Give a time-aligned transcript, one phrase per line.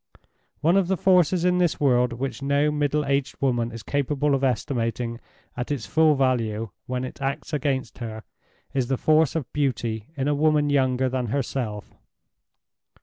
[0.61, 4.43] One of the forces in this world which no middle aged woman is capable of
[4.43, 5.19] estimating
[5.55, 8.23] at its full value, when it acts against her,
[8.73, 11.93] is the force of beauty in a woman younger than herself.